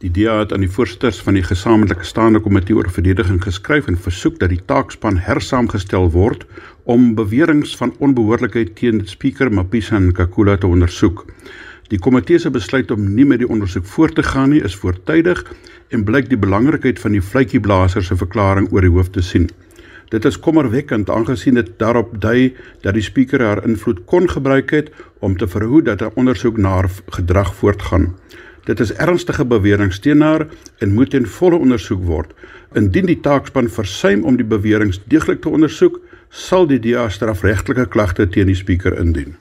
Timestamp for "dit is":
20.10-20.40, 28.70-28.92